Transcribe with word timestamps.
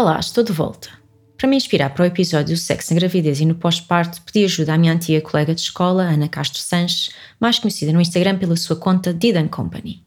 Olá, 0.00 0.20
estou 0.20 0.44
de 0.44 0.52
volta. 0.52 0.90
Para 1.36 1.48
me 1.48 1.56
inspirar 1.56 1.90
para 1.90 2.04
o 2.04 2.06
episódio 2.06 2.56
sexo 2.56 2.94
na 2.94 3.00
gravidez 3.00 3.40
e 3.40 3.44
no 3.44 3.56
pós-parto, 3.56 4.22
pedi 4.22 4.44
ajuda 4.44 4.74
à 4.74 4.78
minha 4.78 4.92
antiga 4.92 5.20
colega 5.20 5.52
de 5.52 5.60
escola, 5.60 6.04
Ana 6.04 6.28
Castro 6.28 6.60
Sanches, 6.60 7.10
mais 7.40 7.58
conhecida 7.58 7.92
no 7.92 8.00
Instagram 8.00 8.38
pela 8.38 8.54
sua 8.54 8.76
conta 8.76 9.12
Did 9.12 9.48
Company. 9.48 10.04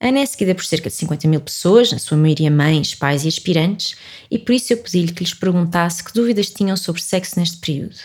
Ana 0.00 0.20
é 0.20 0.26
seguida 0.26 0.54
por 0.54 0.64
cerca 0.64 0.88
de 0.88 0.94
50 0.94 1.26
mil 1.26 1.40
pessoas, 1.40 1.90
na 1.90 1.98
sua 1.98 2.16
maioria 2.16 2.52
mães, 2.52 2.94
pais 2.94 3.24
e 3.24 3.28
aspirantes, 3.28 3.96
e 4.30 4.38
por 4.38 4.52
isso 4.52 4.72
eu 4.72 4.76
pedi-lhe 4.76 5.12
que 5.12 5.24
lhes 5.24 5.34
perguntasse 5.34 6.04
que 6.04 6.14
dúvidas 6.14 6.48
tinham 6.50 6.76
sobre 6.76 7.02
sexo 7.02 7.40
neste 7.40 7.56
período. 7.56 7.98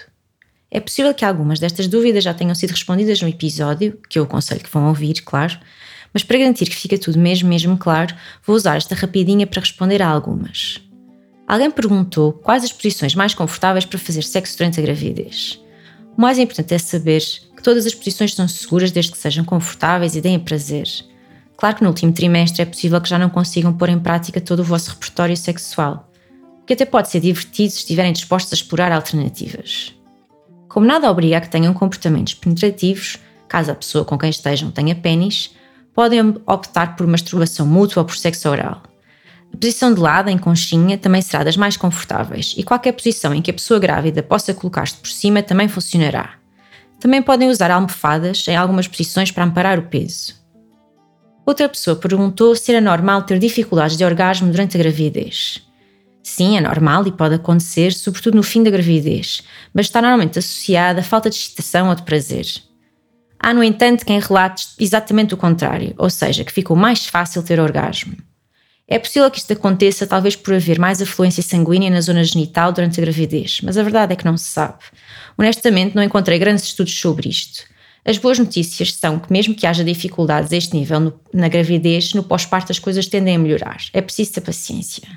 É 0.71 0.79
possível 0.79 1.13
que 1.13 1.23
algumas 1.23 1.59
destas 1.59 1.87
dúvidas 1.87 2.23
já 2.23 2.33
tenham 2.33 2.55
sido 2.55 2.71
respondidas 2.71 3.21
no 3.21 3.27
episódio, 3.27 3.99
que 4.09 4.17
eu 4.17 4.23
aconselho 4.23 4.63
que 4.63 4.73
vão 4.73 4.87
ouvir, 4.87 5.21
claro, 5.21 5.55
mas 6.11 6.23
para 6.23 6.39
garantir 6.39 6.65
que 6.67 6.75
fica 6.75 6.97
tudo 6.97 7.19
mesmo, 7.19 7.47
mesmo 7.47 7.77
claro, 7.77 8.15
vou 8.43 8.55
usar 8.55 8.77
esta 8.77 8.95
rapidinha 8.95 9.45
para 9.45 9.59
responder 9.59 10.01
a 10.01 10.07
algumas. 10.07 10.81
Alguém 11.51 11.69
perguntou 11.69 12.31
quais 12.31 12.63
as 12.63 12.71
posições 12.71 13.13
mais 13.13 13.33
confortáveis 13.33 13.83
para 13.83 13.99
fazer 13.99 14.23
sexo 14.23 14.57
durante 14.57 14.79
a 14.79 14.83
gravidez. 14.83 15.61
O 16.17 16.21
mais 16.21 16.39
importante 16.39 16.73
é 16.73 16.77
saber 16.77 17.19
que 17.57 17.61
todas 17.61 17.85
as 17.85 17.93
posições 17.93 18.33
são 18.33 18.47
seguras 18.47 18.89
desde 18.89 19.11
que 19.11 19.17
sejam 19.17 19.43
confortáveis 19.43 20.15
e 20.15 20.21
deem 20.21 20.39
prazer. 20.39 20.87
Claro 21.57 21.75
que 21.75 21.83
no 21.83 21.89
último 21.89 22.13
trimestre 22.13 22.61
é 22.61 22.65
possível 22.65 23.01
que 23.01 23.09
já 23.09 23.19
não 23.19 23.29
consigam 23.29 23.73
pôr 23.73 23.89
em 23.89 23.99
prática 23.99 24.39
todo 24.39 24.61
o 24.61 24.63
vosso 24.63 24.91
repertório 24.91 25.35
sexual, 25.35 26.09
o 26.61 26.65
que 26.65 26.71
até 26.71 26.85
pode 26.85 27.09
ser 27.09 27.19
divertido 27.19 27.69
se 27.69 27.79
estiverem 27.79 28.13
dispostos 28.13 28.53
a 28.53 28.55
explorar 28.55 28.93
alternativas. 28.93 29.93
Como 30.69 30.85
nada 30.85 31.11
obriga 31.11 31.39
a 31.39 31.41
que 31.41 31.49
tenham 31.49 31.73
comportamentos 31.73 32.33
penetrativos, 32.33 33.17
caso 33.49 33.71
a 33.71 33.75
pessoa 33.75 34.05
com 34.05 34.17
quem 34.17 34.29
estejam 34.29 34.71
tenha 34.71 34.95
pênis, 34.95 35.53
podem 35.93 36.21
optar 36.47 36.95
por 36.95 37.05
masturbação 37.05 37.67
mútua 37.67 38.03
ou 38.03 38.05
por 38.05 38.15
sexo 38.15 38.47
oral. 38.47 38.83
A 39.53 39.57
posição 39.57 39.93
de 39.93 39.99
lado, 39.99 40.29
em 40.29 40.37
conchinha, 40.37 40.97
também 40.97 41.21
será 41.21 41.43
das 41.43 41.57
mais 41.57 41.77
confortáveis 41.77 42.55
e 42.57 42.63
qualquer 42.63 42.93
posição 42.93 43.33
em 43.33 43.41
que 43.41 43.51
a 43.51 43.53
pessoa 43.53 43.79
grávida 43.79 44.23
possa 44.23 44.53
colocar-se 44.53 44.95
por 44.95 45.09
cima 45.09 45.43
também 45.43 45.67
funcionará. 45.67 46.35
Também 46.99 47.21
podem 47.21 47.49
usar 47.49 47.71
almofadas 47.71 48.47
em 48.47 48.55
algumas 48.55 48.87
posições 48.87 49.31
para 49.31 49.43
amparar 49.43 49.79
o 49.79 49.83
peso. 49.83 50.39
Outra 51.45 51.67
pessoa 51.67 51.95
perguntou 51.95 52.55
se 52.55 52.71
era 52.71 52.79
normal 52.79 53.23
ter 53.23 53.39
dificuldades 53.39 53.97
de 53.97 54.05
orgasmo 54.05 54.51
durante 54.51 54.77
a 54.77 54.79
gravidez. 54.79 55.67
Sim, 56.23 56.57
é 56.57 56.61
normal 56.61 57.07
e 57.07 57.11
pode 57.11 57.35
acontecer, 57.35 57.93
sobretudo 57.93 58.35
no 58.35 58.43
fim 58.43 58.61
da 58.61 58.69
gravidez, 58.69 59.43
mas 59.73 59.87
está 59.87 60.01
normalmente 60.01 60.37
associada 60.37 60.99
a 60.99 61.03
falta 61.03 61.29
de 61.29 61.35
excitação 61.35 61.89
ou 61.89 61.95
de 61.95 62.03
prazer. 62.03 62.45
Há, 63.39 63.53
no 63.55 63.63
entanto, 63.63 64.05
quem 64.05 64.19
relate 64.19 64.67
exatamente 64.79 65.33
o 65.33 65.37
contrário, 65.37 65.95
ou 65.97 66.11
seja, 66.11 66.43
que 66.43 66.51
ficou 66.51 66.77
mais 66.77 67.07
fácil 67.07 67.41
ter 67.41 67.59
orgasmo. 67.59 68.15
É 68.91 68.99
possível 68.99 69.31
que 69.31 69.37
isto 69.37 69.53
aconteça, 69.53 70.05
talvez 70.05 70.35
por 70.35 70.53
haver 70.53 70.77
mais 70.77 71.01
afluência 71.01 71.41
sanguínea 71.41 71.89
na 71.89 72.01
zona 72.01 72.25
genital 72.25 72.73
durante 72.73 72.99
a 72.99 73.01
gravidez, 73.01 73.61
mas 73.63 73.77
a 73.77 73.83
verdade 73.83 74.11
é 74.11 74.17
que 74.17 74.25
não 74.25 74.35
se 74.35 74.43
sabe. 74.43 74.79
Honestamente, 75.37 75.95
não 75.95 76.03
encontrei 76.03 76.37
grandes 76.37 76.65
estudos 76.65 76.99
sobre 76.99 77.29
isto. 77.29 77.63
As 78.03 78.17
boas 78.17 78.37
notícias 78.37 78.93
são 78.95 79.17
que, 79.17 79.31
mesmo 79.31 79.55
que 79.55 79.65
haja 79.65 79.81
dificuldades 79.81 80.51
a 80.51 80.57
este 80.57 80.75
nível 80.75 80.99
no, 80.99 81.19
na 81.33 81.47
gravidez, 81.47 82.13
no 82.13 82.21
pós-parto 82.21 82.73
as 82.73 82.79
coisas 82.79 83.07
tendem 83.07 83.37
a 83.37 83.39
melhorar. 83.39 83.77
É 83.93 84.01
preciso 84.01 84.33
ter 84.33 84.41
paciência. 84.41 85.07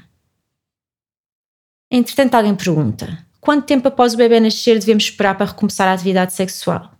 Entretanto, 1.90 2.36
alguém 2.36 2.54
pergunta: 2.54 3.26
quanto 3.40 3.66
tempo 3.66 3.88
após 3.88 4.14
o 4.14 4.16
bebê 4.16 4.38
nascer 4.38 4.78
devemos 4.78 5.02
esperar 5.02 5.36
para 5.36 5.46
recomeçar 5.46 5.88
a 5.88 5.94
atividade 5.94 6.32
sexual? 6.32 6.92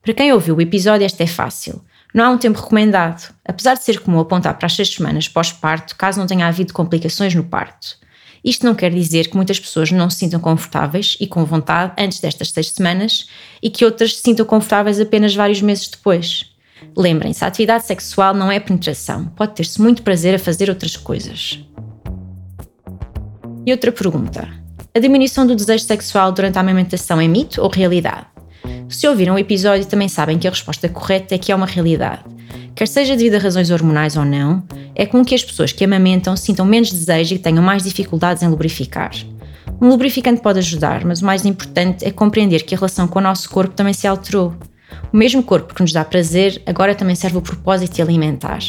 Para 0.00 0.14
quem 0.14 0.32
ouviu 0.32 0.54
o 0.54 0.60
episódio, 0.60 1.04
este 1.04 1.24
é 1.24 1.26
fácil. 1.26 1.84
Não 2.14 2.24
há 2.26 2.30
um 2.30 2.38
tempo 2.38 2.60
recomendado, 2.60 3.34
apesar 3.44 3.74
de 3.74 3.84
ser 3.84 4.00
comum 4.00 4.20
apontar 4.20 4.58
para 4.58 4.66
as 4.66 4.74
seis 4.74 4.90
semanas 4.90 5.28
pós-parto, 5.28 5.96
caso 5.96 6.18
não 6.18 6.26
tenha 6.26 6.46
havido 6.46 6.74
complicações 6.74 7.34
no 7.34 7.44
parto. 7.44 7.96
Isto 8.44 8.66
não 8.66 8.74
quer 8.74 8.92
dizer 8.92 9.28
que 9.28 9.36
muitas 9.36 9.58
pessoas 9.58 9.90
não 9.90 10.10
se 10.10 10.18
sintam 10.18 10.40
confortáveis 10.40 11.16
e 11.20 11.26
com 11.26 11.44
vontade 11.44 11.92
antes 11.96 12.20
destas 12.20 12.50
seis 12.50 12.70
semanas 12.70 13.28
e 13.62 13.70
que 13.70 13.84
outras 13.84 14.16
se 14.16 14.22
sintam 14.22 14.44
confortáveis 14.44 15.00
apenas 15.00 15.34
vários 15.34 15.62
meses 15.62 15.88
depois. 15.88 16.52
Lembrem-se, 16.96 17.44
a 17.44 17.46
atividade 17.46 17.86
sexual 17.86 18.34
não 18.34 18.50
é 18.50 18.58
penetração, 18.58 19.26
pode 19.26 19.54
ter-se 19.54 19.80
muito 19.80 20.02
prazer 20.02 20.34
a 20.34 20.38
fazer 20.38 20.68
outras 20.68 20.96
coisas. 20.96 21.60
E 23.64 23.70
outra 23.70 23.92
pergunta: 23.92 24.48
a 24.94 24.98
diminuição 24.98 25.46
do 25.46 25.54
desejo 25.54 25.84
sexual 25.84 26.32
durante 26.32 26.58
a 26.58 26.60
amamentação 26.60 27.20
é 27.20 27.28
mito 27.28 27.62
ou 27.62 27.70
realidade? 27.70 28.31
Se 28.92 29.08
ouviram 29.08 29.36
o 29.36 29.38
episódio, 29.38 29.86
também 29.86 30.06
sabem 30.06 30.38
que 30.38 30.46
a 30.46 30.50
resposta 30.50 30.86
correta 30.86 31.34
é 31.34 31.38
que 31.38 31.50
é 31.50 31.54
uma 31.56 31.64
realidade. 31.64 32.24
Quer 32.74 32.86
seja 32.86 33.16
devido 33.16 33.36
a 33.36 33.38
razões 33.38 33.70
hormonais 33.70 34.18
ou 34.18 34.24
não, 34.24 34.62
é 34.94 35.06
comum 35.06 35.24
que 35.24 35.34
as 35.34 35.42
pessoas 35.42 35.72
que 35.72 35.82
amamentam 35.82 36.36
sintam 36.36 36.66
menos 36.66 36.92
desejo 36.92 37.34
e 37.34 37.38
tenham 37.38 37.62
mais 37.62 37.82
dificuldades 37.82 38.42
em 38.42 38.48
lubrificar. 38.48 39.12
Um 39.80 39.88
lubrificante 39.88 40.42
pode 40.42 40.58
ajudar, 40.58 41.06
mas 41.06 41.22
o 41.22 41.24
mais 41.24 41.46
importante 41.46 42.04
é 42.04 42.10
compreender 42.10 42.64
que 42.64 42.74
a 42.74 42.78
relação 42.78 43.08
com 43.08 43.18
o 43.18 43.22
nosso 43.22 43.48
corpo 43.48 43.74
também 43.74 43.94
se 43.94 44.06
alterou. 44.06 44.54
O 45.10 45.16
mesmo 45.16 45.42
corpo 45.42 45.74
que 45.74 45.80
nos 45.80 45.92
dá 45.92 46.04
prazer 46.04 46.60
agora 46.66 46.94
também 46.94 47.16
serve 47.16 47.38
o 47.38 47.42
propósito 47.42 47.94
de 47.94 48.02
alimentar. 48.02 48.60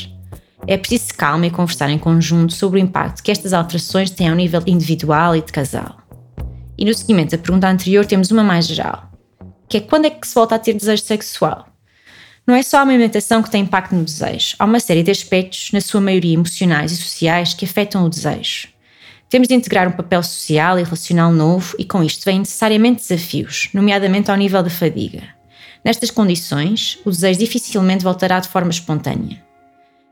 É 0.66 0.78
preciso 0.78 1.14
calma 1.18 1.48
e 1.48 1.52
conversar 1.52 1.90
em 1.90 2.00
conjunto 2.00 2.54
sobre 2.54 2.80
o 2.80 2.82
impacto 2.82 3.22
que 3.22 3.30
estas 3.32 3.52
alterações 3.52 4.10
têm 4.10 4.30
ao 4.30 4.36
nível 4.36 4.64
individual 4.66 5.36
e 5.36 5.42
de 5.42 5.52
casal. 5.52 5.98
E 6.78 6.86
no 6.86 6.94
seguimento 6.94 7.32
da 7.32 7.38
pergunta 7.38 7.68
anterior 7.68 8.06
temos 8.06 8.32
uma 8.32 8.44
mais 8.44 8.66
geral, 8.66 9.13
que 9.74 9.78
é 9.78 9.82
quando 9.82 10.06
é 10.06 10.12
que 10.12 10.28
se 10.28 10.36
volta 10.36 10.54
a 10.54 10.60
ter 10.60 10.74
desejo 10.74 11.02
sexual? 11.04 11.68
Não 12.46 12.54
é 12.54 12.62
só 12.62 12.78
a 12.78 12.82
alimentação 12.82 13.42
que 13.42 13.50
tem 13.50 13.64
impacto 13.64 13.96
no 13.96 14.04
desejo, 14.04 14.56
há 14.60 14.66
uma 14.66 14.80
série 14.80 15.02
de 15.02 15.10
aspectos, 15.10 15.72
na 15.72 15.82
sua 15.82 16.00
maioria 16.00 16.36
emocionais 16.36 16.92
e 16.92 16.96
sociais, 16.96 17.56
que 17.56 17.66
afetam 17.66 18.06
o 18.06 18.10
desejo. 18.10 18.68
Temos 19.32 19.48
de 19.48 19.56
integrar 19.56 19.88
um 19.88 19.94
papel 19.94 20.22
social 20.22 20.78
e 20.78 20.84
relacional 20.84 21.32
novo 21.32 21.76
e 21.80 21.86
com 21.86 22.04
isto 22.04 22.24
vêm 22.24 22.38
necessariamente 22.38 23.02
desafios, 23.02 23.70
nomeadamente 23.74 24.30
ao 24.30 24.38
nível 24.38 24.62
da 24.62 24.70
fadiga. 24.70 25.24
Nestas 25.84 26.12
condições, 26.12 27.00
o 27.04 27.10
desejo 27.10 27.40
dificilmente 27.40 28.04
voltará 28.04 28.40
de 28.40 28.50
forma 28.50 28.70
espontânea. 28.70 29.44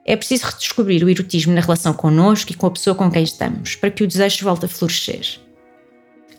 É 0.04 0.16
preciso 0.16 0.48
redescobrir 0.48 1.04
o 1.04 1.10
erotismo 1.10 1.54
na 1.54 1.62
relação 1.62 1.94
connosco 1.94 2.52
e 2.52 2.56
com 2.56 2.66
a 2.66 2.72
pessoa 2.72 2.96
com 2.96 3.12
quem 3.12 3.22
estamos, 3.22 3.76
para 3.76 3.92
que 3.92 4.04
o 4.04 4.08
desejo 4.08 4.44
volte 4.44 4.66
a 4.66 4.68
florescer. 4.68 5.40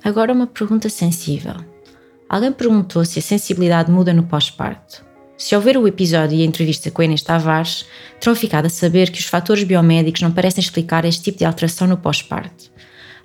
Agora 0.02 0.32
uma 0.32 0.48
pergunta 0.48 0.88
sensível. 0.88 1.71
Alguém 2.32 2.50
perguntou 2.50 3.04
se 3.04 3.18
a 3.18 3.22
sensibilidade 3.22 3.90
muda 3.90 4.14
no 4.14 4.22
pós-parto. 4.22 5.04
Se 5.36 5.54
houver 5.54 5.76
o 5.76 5.86
episódio 5.86 6.38
e 6.38 6.40
a 6.40 6.46
entrevista 6.46 6.90
com 6.90 7.02
a 7.02 7.04
Inês 7.04 7.20
Tavares, 7.20 7.84
terão 8.18 8.34
ficado 8.34 8.64
a 8.64 8.70
saber 8.70 9.10
que 9.10 9.20
os 9.20 9.26
fatores 9.26 9.64
biomédicos 9.64 10.22
não 10.22 10.32
parecem 10.32 10.62
explicar 10.62 11.04
este 11.04 11.24
tipo 11.24 11.40
de 11.40 11.44
alteração 11.44 11.86
no 11.86 11.98
pós-parto. 11.98 12.70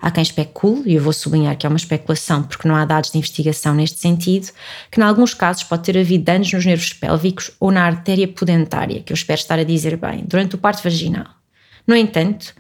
Há 0.02 0.12
quem 0.12 0.22
especule, 0.22 0.92
e 0.92 0.96
eu 0.96 1.02
vou 1.02 1.14
sublinhar 1.14 1.58
que 1.58 1.66
é 1.66 1.70
uma 1.70 1.78
especulação 1.78 2.44
porque 2.44 2.68
não 2.68 2.76
há 2.76 2.84
dados 2.84 3.10
de 3.10 3.18
investigação 3.18 3.74
neste 3.74 3.98
sentido, 3.98 4.50
que 4.92 5.00
em 5.00 5.04
alguns 5.04 5.34
casos 5.34 5.64
pode 5.64 5.84
ter 5.84 5.98
havido 5.98 6.26
danos 6.26 6.52
nos 6.52 6.66
nervos 6.66 6.92
pélvicos 6.92 7.52
ou 7.62 7.72
na 7.72 7.86
artéria 7.86 8.28
pudentária, 8.28 9.02
que 9.04 9.14
eu 9.14 9.16
espero 9.16 9.40
estar 9.40 9.58
a 9.58 9.64
dizer 9.64 9.96
bem, 9.96 10.26
durante 10.28 10.56
o 10.56 10.58
parto 10.58 10.84
vaginal. 10.84 11.28
No 11.88 11.96
entanto, 11.96 12.54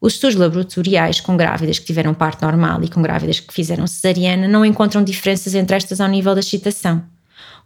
os 0.00 0.14
estudos 0.14 0.36
laboratoriais 0.36 1.20
com 1.20 1.36
grávidas 1.36 1.78
que 1.78 1.86
tiveram 1.86 2.12
parto 2.12 2.44
normal 2.44 2.82
e 2.82 2.88
com 2.88 3.00
grávidas 3.00 3.40
que 3.40 3.52
fizeram 3.52 3.86
cesariana 3.86 4.46
não 4.46 4.64
encontram 4.64 5.02
diferenças 5.02 5.54
entre 5.54 5.76
estas 5.76 6.00
ao 6.00 6.08
nível 6.08 6.34
da 6.34 6.40
excitação. 6.40 7.02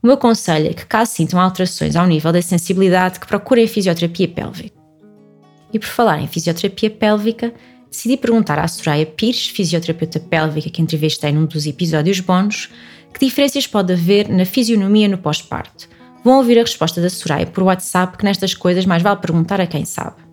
O 0.02 0.06
meu 0.06 0.16
conselho 0.16 0.70
é 0.70 0.72
que, 0.72 0.86
caso 0.86 1.12
sintam 1.12 1.40
alterações 1.40 1.96
ao 1.96 2.06
nível 2.06 2.32
da 2.32 2.40
sensibilidade, 2.40 3.20
que 3.20 3.26
procurem 3.26 3.66
fisioterapia 3.66 4.28
pélvica. 4.28 4.80
E 5.72 5.78
por 5.78 5.88
falar 5.88 6.20
em 6.20 6.26
fisioterapia 6.26 6.90
pélvica, 6.90 7.52
decidi 7.90 8.16
perguntar 8.16 8.58
à 8.58 8.66
Soraya 8.66 9.04
Pires, 9.04 9.48
fisioterapeuta 9.48 10.18
pélvica 10.18 10.70
que 10.70 10.80
entrevistei 10.80 11.32
num 11.32 11.44
dos 11.44 11.66
episódios 11.66 12.20
bónus, 12.20 12.70
que 13.12 13.24
diferenças 13.24 13.66
pode 13.66 13.92
haver 13.92 14.28
na 14.28 14.44
fisionomia 14.44 15.08
no 15.08 15.18
pós-parto. 15.18 15.88
Vão 16.24 16.38
ouvir 16.38 16.58
a 16.58 16.62
resposta 16.62 17.00
da 17.02 17.10
Soraya 17.10 17.46
por 17.46 17.64
WhatsApp, 17.64 18.16
que 18.16 18.24
nestas 18.24 18.54
coisas 18.54 18.86
mais 18.86 19.02
vale 19.02 19.20
perguntar 19.20 19.60
a 19.60 19.66
quem 19.66 19.84
sabe 19.84 20.29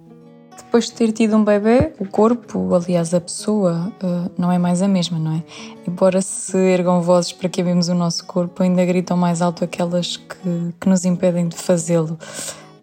depois 0.68 0.86
de 0.86 0.92
ter 0.92 1.14
tido 1.14 1.38
um 1.38 1.46
bebê, 1.46 1.94
o 1.98 2.06
corpo, 2.06 2.76
aliás 2.76 3.14
a 3.14 3.22
pessoa, 3.22 3.92
uh, 4.04 4.30
não 4.38 4.52
é 4.52 4.58
mais 4.58 4.82
a 4.82 4.88
mesma, 4.88 5.18
não 5.18 5.32
é? 5.32 5.44
Embora 5.88 6.22
se 6.22 6.58
ergam 6.58 7.02
vozes 7.02 7.32
para 7.32 7.48
que 7.48 7.62
amemos 7.62 7.88
o 7.88 7.96
nosso 7.96 8.26
corpo, 8.26 8.62
ainda 8.62 8.86
gritam 8.86 9.16
mais 9.16 9.42
alto 9.42 9.64
aquelas 9.64 10.18
que, 10.18 10.74
que 10.80 10.90
nos 10.90 11.06
impedem 11.06 11.48
de 11.48 11.56
fazê-lo. 11.56 12.20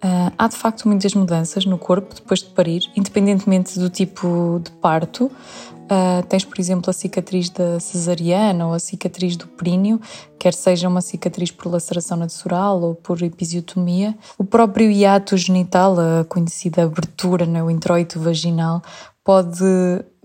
Uh, 0.02 0.32
há 0.38 0.48
de 0.48 0.56
facto 0.56 0.88
muitas 0.88 1.14
mudanças 1.14 1.66
no 1.66 1.76
corpo 1.76 2.14
depois 2.14 2.40
de 2.40 2.50
parir, 2.50 2.90
independentemente 2.96 3.78
do 3.78 3.90
tipo 3.90 4.60
de 4.64 4.70
parto. 4.72 5.30
Uh, 5.84 6.26
tens, 6.28 6.44
por 6.44 6.58
exemplo, 6.58 6.88
a 6.88 6.92
cicatriz 6.94 7.50
da 7.50 7.78
cesariana 7.78 8.66
ou 8.66 8.72
a 8.72 8.78
cicatriz 8.78 9.36
do 9.36 9.46
períneo, 9.46 10.00
quer 10.38 10.54
seja 10.54 10.88
uma 10.88 11.02
cicatriz 11.02 11.50
por 11.50 11.70
laceração 11.70 12.16
natural 12.16 12.80
ou 12.80 12.94
por 12.94 13.22
episiotomia. 13.22 14.16
O 14.38 14.44
próprio 14.44 14.90
hiato 14.90 15.36
genital, 15.36 15.96
a 16.00 16.24
conhecida 16.24 16.84
abertura, 16.84 17.44
né, 17.44 17.62
o 17.62 17.70
introito 17.70 18.18
vaginal, 18.18 18.82
pode 19.22 19.64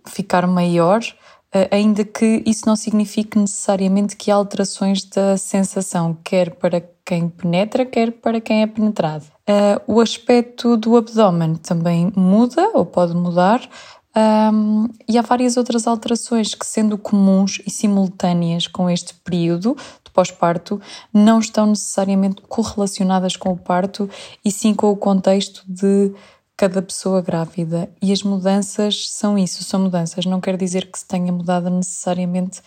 ficar 0.05 0.47
maior, 0.47 1.01
uh, 1.01 1.67
ainda 1.71 2.05
que 2.05 2.41
isso 2.45 2.65
não 2.65 2.77
signifique 2.77 3.37
necessariamente 3.37 4.15
que 4.15 4.31
há 4.31 4.35
alterações 4.35 5.03
da 5.03 5.35
sensação, 5.35 6.17
quer 6.23 6.51
para 6.51 6.81
quem 7.05 7.27
penetra, 7.27 7.85
quer 7.85 8.11
para 8.11 8.39
quem 8.39 8.61
é 8.61 8.67
penetrado. 8.67 9.25
Uh, 9.49 9.95
o 9.95 9.99
aspecto 9.99 10.77
do 10.77 10.95
abdômen 10.95 11.55
também 11.55 12.13
muda 12.15 12.69
ou 12.73 12.85
pode 12.85 13.15
mudar 13.15 13.67
Um, 14.15 14.87
e 15.07 15.17
há 15.17 15.21
várias 15.21 15.55
outras 15.55 15.85
alterações 15.85 16.55
que, 16.55 16.65
sendo 16.65 16.97
comuns 16.97 17.61
e 17.65 17.69
simultâneas 17.69 18.67
com 18.67 18.89
este 18.89 19.13
período 19.13 19.77
de 20.03 20.11
pós-parto, 20.11 20.81
não 21.13 21.39
estão 21.39 21.67
necessariamente 21.67 22.41
correlacionadas 22.41 23.35
com 23.35 23.51
o 23.51 23.57
parto 23.57 24.09
e 24.43 24.51
sim 24.51 24.73
com 24.73 24.89
o 24.89 24.97
contexto 24.97 25.63
de 25.67 26.11
cada 26.57 26.81
pessoa 26.81 27.21
grávida. 27.21 27.89
E 28.01 28.11
as 28.11 28.23
mudanças 28.23 29.09
são 29.09 29.37
isso, 29.37 29.63
são 29.63 29.79
mudanças. 29.81 30.25
Não 30.25 30.41
quer 30.41 30.57
dizer 30.57 30.91
que 30.91 30.99
se 30.99 31.05
tenha 31.05 31.31
mudado 31.31 31.69
necessariamente 31.69 32.61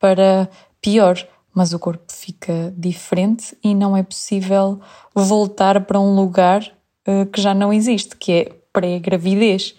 para 0.00 0.48
pior, 0.80 1.16
mas 1.54 1.72
o 1.72 1.78
corpo 1.78 2.12
fica 2.12 2.74
diferente 2.76 3.56
e 3.62 3.74
não 3.74 3.96
é 3.96 4.02
possível 4.02 4.80
voltar 5.14 5.84
para 5.86 6.00
um 6.00 6.16
lugar 6.16 6.62
uh, 7.06 7.24
que 7.26 7.40
já 7.40 7.54
não 7.54 7.72
existe, 7.72 8.16
que 8.16 8.32
é 8.32 8.52
pré-gravidez. 8.72 9.74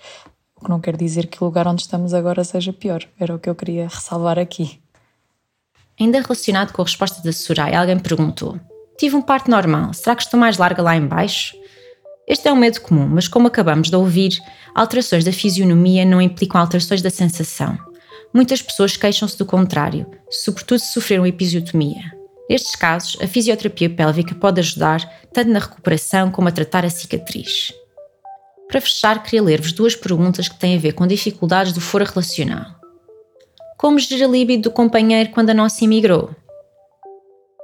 O 0.59 0.65
que 0.65 0.69
não 0.69 0.79
quer 0.79 0.97
dizer 0.97 1.27
que 1.27 1.41
o 1.41 1.45
lugar 1.45 1.67
onde 1.67 1.83
estamos 1.83 2.13
agora 2.13 2.43
seja 2.43 2.73
pior. 2.73 3.03
Era 3.19 3.35
o 3.35 3.39
que 3.39 3.49
eu 3.49 3.55
queria 3.55 3.87
ressalvar 3.87 4.39
aqui. 4.39 4.81
Ainda 5.99 6.21
relacionado 6.21 6.73
com 6.73 6.81
a 6.81 6.85
resposta 6.85 7.21
da 7.23 7.31
Soraya, 7.31 7.79
alguém 7.79 7.99
perguntou: 7.99 8.59
Tive 8.97 9.15
um 9.15 9.21
parto 9.21 9.49
normal, 9.49 9.93
será 9.93 10.15
que 10.15 10.23
estou 10.23 10.39
mais 10.39 10.57
larga 10.57 10.81
lá 10.81 10.95
embaixo? 10.95 11.55
Este 12.27 12.47
é 12.47 12.51
um 12.51 12.57
medo 12.57 12.81
comum, 12.81 13.07
mas 13.07 13.27
como 13.27 13.47
acabamos 13.47 13.89
de 13.89 13.95
ouvir, 13.95 14.37
alterações 14.75 15.23
da 15.23 15.31
fisionomia 15.31 16.03
não 16.03 16.21
implicam 16.21 16.59
alterações 16.59 17.01
da 17.01 17.09
sensação. 17.09 17.77
Muitas 18.33 18.61
pessoas 18.61 18.97
queixam-se 18.97 19.37
do 19.37 19.45
contrário, 19.45 20.05
sobretudo 20.29 20.79
se 20.79 20.91
sofreram 20.91 21.25
episiotomia. 21.25 22.17
Nestes 22.49 22.75
casos, 22.75 23.17
a 23.21 23.27
fisioterapia 23.27 23.89
pélvica 23.89 24.35
pode 24.35 24.59
ajudar 24.59 24.99
tanto 25.33 25.51
na 25.51 25.59
recuperação 25.59 26.29
como 26.29 26.47
a 26.47 26.51
tratar 26.51 26.83
a 26.83 26.89
cicatriz. 26.89 27.73
Para 28.67 28.81
fechar, 28.81 29.23
queria 29.23 29.41
ler-vos 29.41 29.71
duas 29.71 29.95
perguntas 29.95 30.49
que 30.49 30.59
têm 30.59 30.75
a 30.75 30.79
ver 30.79 30.93
com 30.93 31.07
dificuldades 31.07 31.71
do 31.71 31.79
foro 31.79 32.03
relacional. 32.03 32.65
Como 33.77 33.97
gerir 33.97 34.25
a 34.25 34.27
libido 34.27 34.63
do 34.63 34.71
companheiro 34.71 35.29
quando 35.29 35.51
a 35.51 35.53
nossa 35.53 35.85
imigrou? 35.85 36.35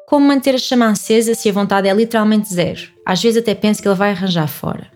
Como 0.07 0.27
manter 0.27 0.55
a 0.55 0.57
chama 0.57 0.89
acesa 0.89 1.33
se 1.33 1.49
a 1.49 1.53
vontade 1.53 1.87
é 1.87 1.93
literalmente 1.93 2.53
zero? 2.53 2.81
Às 3.05 3.21
vezes 3.21 3.41
até 3.41 3.53
penso 3.55 3.81
que 3.81 3.87
ele 3.87 3.95
vai 3.95 4.11
arranjar 4.11 4.47
fora. 4.47 4.91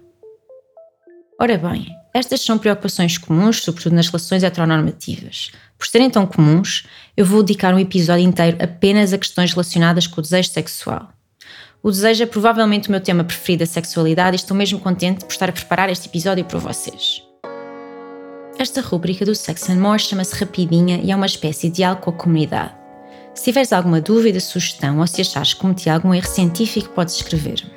Ora 1.39 1.57
bem, 1.57 1.87
estas 2.13 2.41
são 2.41 2.57
preocupações 2.57 3.17
comuns, 3.17 3.61
sobretudo 3.61 3.95
nas 3.95 4.07
relações 4.07 4.43
heteronormativas. 4.43 5.51
Por 5.77 5.87
serem 5.87 6.09
tão 6.09 6.25
comuns, 6.25 6.87
eu 7.15 7.25
vou 7.25 7.43
dedicar 7.43 7.73
um 7.73 7.79
episódio 7.79 8.25
inteiro 8.25 8.57
apenas 8.61 9.11
a 9.11 9.17
questões 9.17 9.51
relacionadas 9.51 10.07
com 10.07 10.19
o 10.19 10.23
desejo 10.23 10.49
sexual. 10.49 11.09
O 11.83 11.91
desejo 11.91 12.23
é 12.23 12.25
provavelmente 12.25 12.89
o 12.89 12.91
meu 12.91 12.99
tema 12.99 13.23
preferido 13.23 13.59
da 13.59 13.65
sexualidade 13.65 14.35
e 14.35 14.39
estou 14.39 14.57
mesmo 14.57 14.79
contente 14.79 15.23
por 15.23 15.31
estar 15.31 15.49
a 15.49 15.53
preparar 15.53 15.89
este 15.89 16.07
episódio 16.07 16.43
para 16.43 16.59
vocês. 16.59 17.23
Esta 18.57 18.81
rúbrica 18.81 19.23
do 19.23 19.35
Sex 19.35 19.69
and 19.69 19.79
More 19.79 19.99
chama-se 19.99 20.35
Rapidinha 20.35 20.99
e 21.03 21.11
é 21.11 21.15
uma 21.15 21.27
espécie 21.27 21.69
de 21.69 21.75
diálogo 21.75 22.01
com 22.01 22.09
a 22.09 22.13
comunidade. 22.13 22.73
Se 23.35 23.43
tiveres 23.43 23.71
alguma 23.71 24.01
dúvida, 24.01 24.39
sugestão 24.39 24.97
ou 24.97 25.05
se 25.05 25.21
achares 25.21 25.53
que 25.53 25.59
cometi 25.59 25.89
algum 25.89 26.11
erro 26.13 26.27
científico, 26.27 26.89
podes 26.89 27.15
escrever-me. 27.15 27.69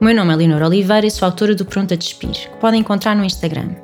O 0.00 0.04
meu 0.04 0.14
nome 0.14 0.32
é 0.32 0.36
Leonor 0.36 0.62
Oliveira 0.62 1.06
e 1.06 1.10
sou 1.10 1.26
autora 1.26 1.54
do 1.54 1.66
Pronto 1.66 1.92
a 1.92 1.96
Despir, 1.96 2.30
que 2.30 2.56
podem 2.58 2.80
encontrar 2.80 3.14
no 3.14 3.24
Instagram. 3.24 3.76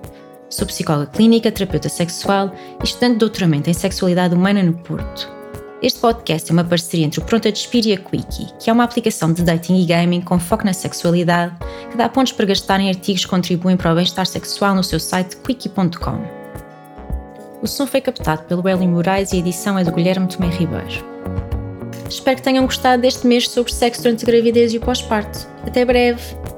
Sou 0.49 0.67
psicóloga 0.67 1.07
clínica, 1.07 1.53
terapeuta 1.53 1.91
sexual 1.91 2.55
e 2.81 2.85
estudante 2.85 3.15
de 3.15 3.19
doutoramento 3.19 3.69
em 3.69 3.75
sexualidade 3.75 4.35
humana 4.35 4.63
no 4.63 4.73
Porto. 4.73 5.42
Este 5.83 5.99
podcast 5.99 6.49
é 6.49 6.53
uma 6.53 6.63
parceria 6.63 7.05
entre 7.05 7.19
o 7.19 7.25
Pronto 7.25 7.49
a 7.49 7.51
Despir 7.51 7.85
e 7.89 7.93
a 7.93 7.97
Quickie, 7.97 8.47
que 8.61 8.71
é 8.71 8.73
uma 8.73 8.85
aplicação 8.85 9.33
de 9.33 9.43
dating 9.43 9.83
e 9.83 9.85
gaming 9.85 10.21
com 10.21 10.39
foco 10.39 10.65
na 10.65 10.73
sexualidade, 10.73 11.57
que 11.91 11.97
dá 11.97 12.09
pontos 12.09 12.33
para 12.33 12.47
gastar 12.47 12.79
em 12.79 12.89
artigos 12.89 13.25
que 13.25 13.31
contribuem 13.31 13.77
para 13.77 13.91
o 13.91 13.95
bem-estar 13.97 14.25
sexual 14.25 14.77
no 14.77 14.85
seu 14.85 15.01
site 15.01 15.37
quickie.com. 15.39 16.25
O 17.61 17.67
som 17.67 17.85
foi 17.85 18.01
captado 18.01 18.45
pelo 18.45 18.69
Eli 18.69 18.87
Moraes 18.87 19.33
e 19.33 19.37
a 19.37 19.39
edição 19.41 19.77
é 19.77 19.83
do 19.83 19.91
Guilherme 19.91 20.29
Tomé 20.29 20.51
Ribeiro. 20.51 21.05
Espero 22.09 22.37
que 22.37 22.43
tenham 22.43 22.65
gostado 22.65 23.03
deste 23.03 23.27
mês 23.27 23.49
sobre 23.49 23.73
sexo 23.73 24.05
durante 24.05 24.23
a 24.25 24.27
gravidez 24.27 24.73
e 24.73 24.79
o 24.79 24.81
pós-parto. 24.81 25.49
Até 25.67 25.85
breve! 25.85 26.52